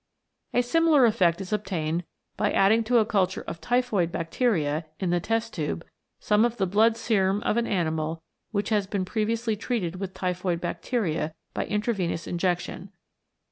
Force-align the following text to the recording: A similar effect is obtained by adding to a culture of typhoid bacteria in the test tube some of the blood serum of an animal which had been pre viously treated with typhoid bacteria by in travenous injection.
A 0.55 0.63
similar 0.63 1.05
effect 1.05 1.41
is 1.41 1.53
obtained 1.53 2.05
by 2.35 2.51
adding 2.51 2.83
to 2.85 2.97
a 2.97 3.05
culture 3.05 3.43
of 3.43 3.61
typhoid 3.61 4.11
bacteria 4.11 4.87
in 4.99 5.11
the 5.11 5.19
test 5.19 5.53
tube 5.53 5.85
some 6.19 6.43
of 6.43 6.57
the 6.57 6.65
blood 6.65 6.97
serum 6.97 7.39
of 7.43 7.55
an 7.55 7.67
animal 7.67 8.23
which 8.49 8.69
had 8.69 8.89
been 8.89 9.05
pre 9.05 9.27
viously 9.27 9.55
treated 9.55 9.97
with 9.97 10.15
typhoid 10.15 10.59
bacteria 10.59 11.35
by 11.53 11.65
in 11.65 11.81
travenous 11.83 12.25
injection. 12.25 12.89